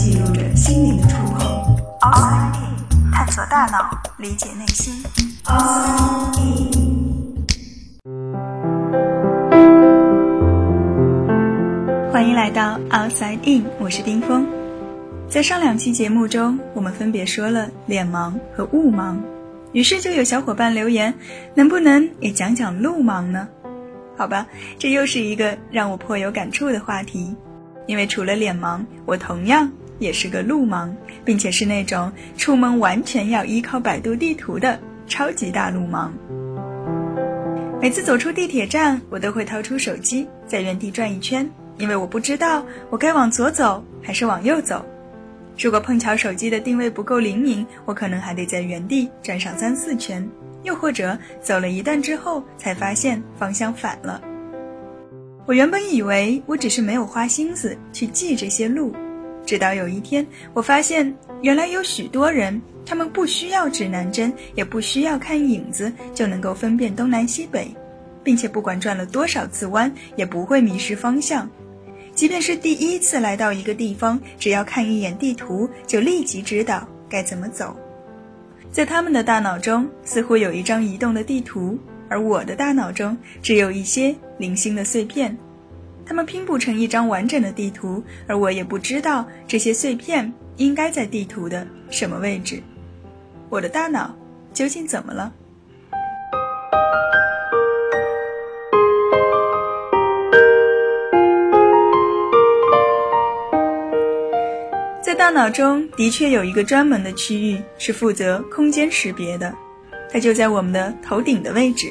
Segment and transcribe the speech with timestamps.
[0.00, 1.76] 记录着心灵的触碰。
[2.00, 4.94] Outside In，探索大脑，理解内心。
[5.44, 6.78] RIT
[12.10, 14.48] 欢迎来到 Outside In，我是丁峰。
[15.28, 19.16] 在上两期节目中，我们分别说了脸盲和雾盲，
[19.74, 21.12] 于是就有小伙伴留言，
[21.54, 23.46] 能不能也讲讲路盲呢？
[24.16, 24.46] 好吧，
[24.78, 27.36] 这又是一个让我颇有感触的话题。
[27.86, 29.68] 因为除了脸盲，我同样
[30.00, 30.90] 也是个路盲，
[31.24, 36.10] 并且是那种出门完全要依靠百度地图的超级大路盲。
[37.80, 44.84] 每次走出地铁站，我都会掏出手机，在原地转一圈，因为我不知道我该往左走还是往右走。
[45.58, 50.26] 如果碰巧手机的定位不够灵敏，我可能还得在原地转上三四圈，
[50.62, 54.20] 又或者走了一段之后才发现方向反了。
[55.46, 58.94] 我原本以为我只是没有花心思去记这些路，
[59.46, 67.68] 直到有一天，我发现原来有许多人，他们不需要指南针，也不需要看影子，就能够分辨东南西北，
[68.22, 71.48] 并且不管转了多少次弯，也不会迷失方向。
[72.14, 77.74] 即便是第一次来到一个地方，只要看一眼地图，就立即知道该怎么走。
[78.70, 81.78] 在他们的大脑中，似乎有一张移动的地图。
[82.08, 85.36] 而我的大脑中只有一些零星的碎片，
[86.10, 92.64] 它们拼不成一张完整的地图，而我也不知道这些碎片应该在地图的什么位置。
[93.48, 94.12] 我的大脑
[94.52, 95.32] 究竟怎么了？
[105.00, 109.54] 在大脑中的确有一个专门的区域是负责空间识别的。
[110.10, 111.86] 它就在我们的头顶的位置，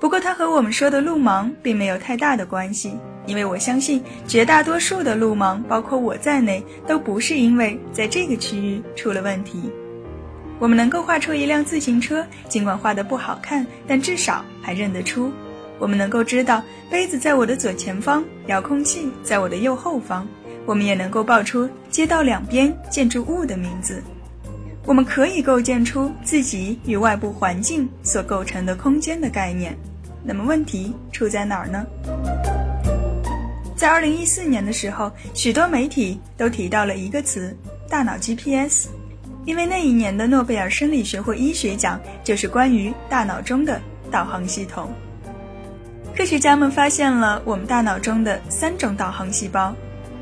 [0.00, 2.96] 不过它和我们说的路盲并没有太大的关系，
[3.26, 9.70] 因为我相信绝大多数的路盲，包括我在内，都不是因为在这个区域出了问题。
[10.58, 15.32] 我们能够画出一辆自行车，尽管画的不好看，但至少还认得出。
[15.78, 20.26] 我们能够知道杯子在我的左前方，遥控器在我的右后方。
[20.64, 24.00] 我们也能够报出街道两边建筑物的名字。
[24.86, 29.76] 我们可以构建出自己与外部环境所构成的空间的概念，
[30.22, 31.84] 那么问题出在哪儿呢？
[33.82, 37.52] 在二零一四年的时候，许多媒体都提到了一个词——
[37.90, 38.86] 大脑 GPS，
[39.44, 44.94] 因为那一年的诺贝尔生理学或医学奖就是关于大脑中的导航系统。
[46.16, 49.74] 科学家们发现了我们大脑中的三种导航细胞，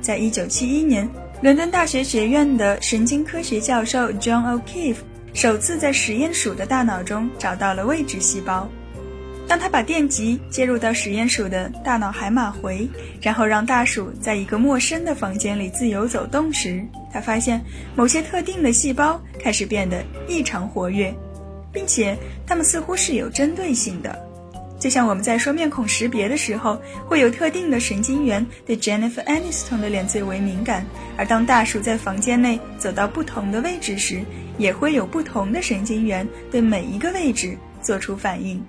[0.00, 1.06] 在一九七一年。
[1.42, 4.96] 伦敦大学学院的神经科学教授 John O'Keefe
[5.34, 8.66] 首次在实验鼠的大脑中找到了位置细胞。
[9.48, 12.88] 当他把电极接入到实验鼠的大脑海马回，
[13.20, 16.82] 然后让大鼠在一个陌生的房间里自由走动时，
[17.12, 17.62] 他发现
[17.94, 21.14] 某些特定的细胞开始变得异常活跃，
[21.70, 22.16] 并且
[22.46, 24.18] 它们似乎是有针对性的。
[24.78, 30.84] 就像我们在说面孔识别的时候，会有特定的神经元对 Jennifer Aniston 的脸最为敏感，
[31.16, 34.24] 而当大鼠在房间内走到不同的位置时，
[34.58, 38.60] 也会有不同的神经元对每一个位置做出反应。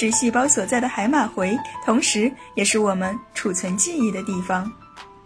[0.00, 4.70] 是细胞所在的海马回，同时也是我们储存记忆的地方。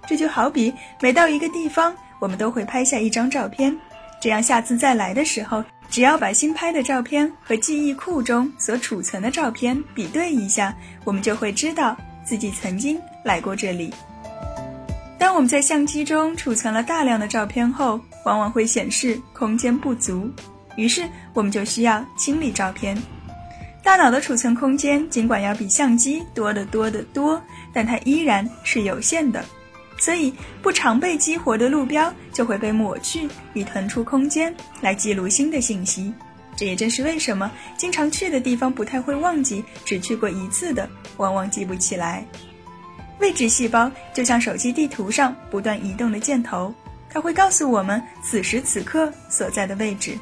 [0.08, 1.94] 这就好比每到一个地方。
[2.20, 3.76] 我们都会拍下一张照片，
[4.18, 10.74] 这样下次再来的时候，只要把新拍的照片和记忆库中所储存的照片比对一下，
[11.04, 13.92] 我们就会知道自己曾经来过这里。
[15.18, 20.30] 当我们在相机中储存了大量的照片后，往往会显示空间不足，
[20.76, 22.96] 于是我们就需要清理照片。
[23.84, 27.40] 大脑的储存空间尽管要比相机多得多得多，
[27.72, 29.44] 但它依然是有限的。
[29.98, 36.12] 所以，不常被激活的路标就会被抹去，以腾出空间来记录新的信息。
[36.56, 40.88] 这也正是为什么经常去的地方不太会忘记，只去过一次的
[41.18, 42.26] 往往记不起来。
[43.20, 46.74] 位置细胞就像手机地图上不断移动的箭头，
[47.08, 50.18] 它会告诉我们此时此刻所在的位置。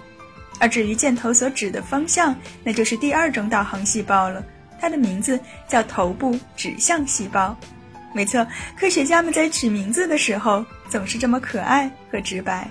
[0.59, 4.45] 而至于箭头所指的方向，那就是第二种导航细胞了，
[4.81, 5.39] 它的名字
[5.69, 7.57] 叫头部指向细胞。
[8.15, 8.47] 没错，
[8.79, 12.69] 科学家们在取名字的时候总是这么可爱和直白。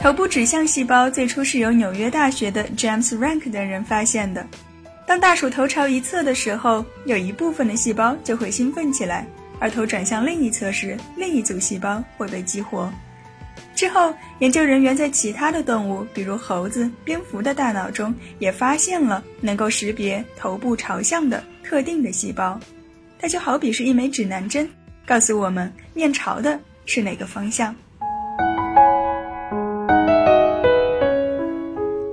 [0.00, 4.46] 头部指向细胞最初是由纽约大学的 James Rank 等人发现的。
[5.06, 9.24] 当大鼠头朝一侧的时候，有一部分的细胞就会兴奋起来；
[9.58, 12.90] 而头转向另一侧时，另一组细胞会被激活。
[13.74, 22.58] 之后，研究人员在其他的动物，比如猴子、蝙蝠的大脑中，也发现了能够识别头部朝向的特定的细胞。
[23.18, 24.68] 它就好比是一枚指南针，
[25.06, 27.74] 告诉我们面朝的是哪个方向。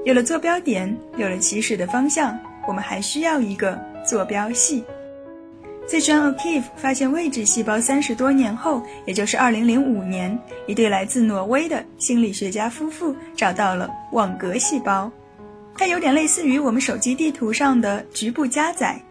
[0.05, 4.83] 有了坐标点，有了起始的方向，我们还需要一个坐标系。
[5.87, 15.09] 在 John O'Keefe 发现位置细胞三十多年后，也就是二零零五年，一对来自挪威的心理学家夫妇找到了网格细胞。
[15.77, 19.01] 它有点类似于我们手机地图上的局部加载。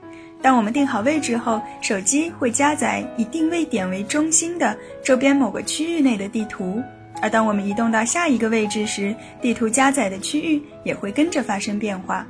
[0.43, 6.83] 当我们定好位置后，手机会加载以定位点为中心的周边某个区域内的地图。
[7.23, 12.27] 而当我们移动到下一个位置时，地图加载的区域也会跟着发生变化。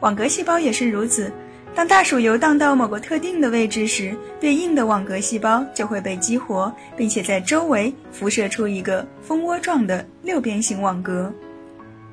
[0.00, 1.32] 网格细胞也是如此。
[1.74, 11.32] 当大鼠游荡到某个特定的位置时，对应的网格细胞就会被激活，并且在周围辐射出一个蜂窝状的六边形网格。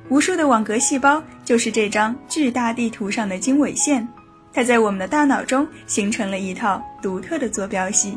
[0.08, 4.06] 无数的网格细胞就是这张巨大地图上的经纬线，
[4.52, 8.16] 它在我们的大脑中形成了一套独特的坐标系。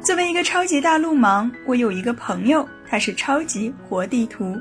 [0.00, 4.56] 作为一个超级大路盲，我有一个朋友，他是超级活地图，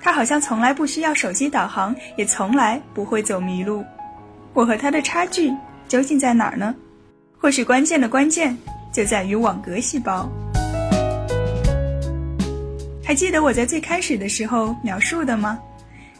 [0.00, 3.84] 他好像从来不需要手机导航，也从来不会走迷路。
[4.56, 5.52] 我和他的差距
[5.86, 6.74] 究竟在哪儿呢？
[7.38, 8.56] 或许关键的关键
[8.90, 10.26] 就在于网格细胞。
[13.04, 15.58] 还记得我在最开始的时候描述的吗？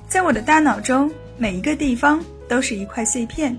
[0.07, 3.57] 在我的大脑中，每一个地方都是一块碎片。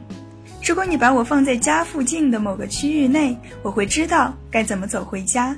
[0.64, 5.56] 如果你把我放在家附近的某个区域内，我会知道该怎么走回家；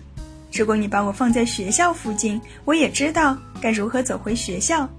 [0.53, 4.89] 如果你把我放在学校附近，我也知道该如何走回学校。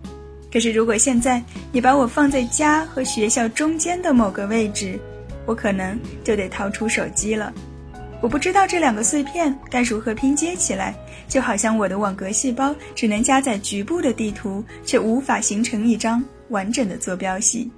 [0.52, 4.98] 可是，如果现在你把我放在家和学校中间的某个位置，
[5.46, 7.52] 我可能就得掏出手机了。
[8.20, 10.94] 我不知道这两个碎片该如何拼接起来，
[11.28, 17.70] 就好像我的网格细胞只能加载局部的地图，却无法形成一张完整的坐标系。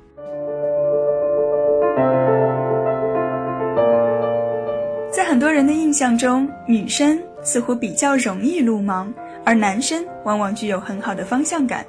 [5.12, 9.06] 在很多人的印象中，女生似乎比较容易路盲，
[9.44, 11.84] 而男生往往具有很好的方向感。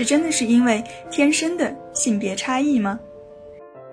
[0.00, 2.98] 这真的是因为天生的性别差异吗？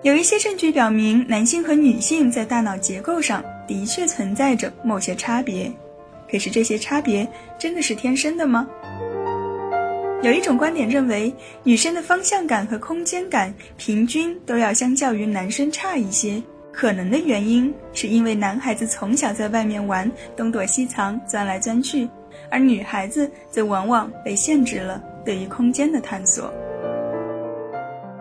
[0.00, 5.70] 有一些证据表明，男性和女性在大脑结构上的确存在着某些差别。
[6.30, 7.28] 可是这些差别
[7.58, 8.66] 真的是天生的吗？
[10.22, 11.30] 有一种观点认为，
[11.62, 16.42] 女生的方向感和空间感平均都要相较于男生差一些。
[16.72, 22.08] 可能的原因是因为男孩子从小在外面玩，东躲西藏，钻来钻去，
[22.50, 25.04] 而女孩子则往往被限制了。
[25.28, 26.50] 对于空间的探索，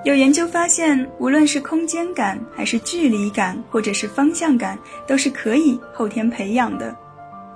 [0.03, 4.77] 有研究发现，无论是空间感，还是距离感，或者是方向感，
[5.07, 6.93] 都是可以后天培养的。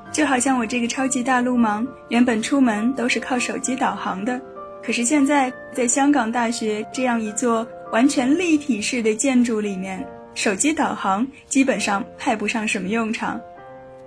[0.09, 4.39] 就好像我这个超级大路盲，原本出门都是靠手机导航的，
[4.81, 10.01] 可是现在在香港大学这样一座完全立体式的建筑里面，
[10.33, 13.37] 手机导航基本上派不上什么用场。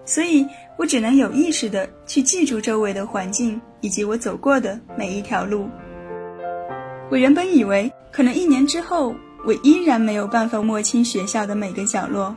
[0.07, 0.47] 所以
[0.79, 5.69] 我只能有意识的去记住周围的环境以及我走过的每一条路。
[7.11, 9.15] 我原本以为可能一年之后
[9.47, 12.35] 我依然没有办法摸清学校的每个角落，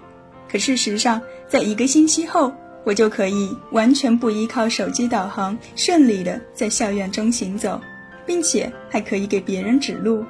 [0.52, 2.52] 可事实上，在一个星期后，
[2.84, 7.80] 我就可以完全不依靠手机导航，顺利的在校园中行走，
[8.26, 10.26] 并且还可以给别人指路。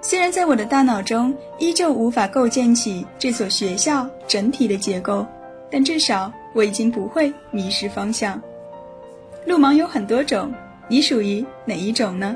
[0.00, 5.24] 虽然在我的大脑中依旧无法构建起这所学校整体的结构。
[5.70, 8.40] 但至少我已经不会迷失方向。
[9.46, 10.52] 路盲有很多种，
[10.88, 12.34] 你属于哪一种呢？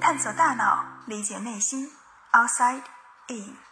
[0.00, 1.88] 探索大脑，理解内心
[2.32, 2.82] ，outside。
[3.28, 3.67] in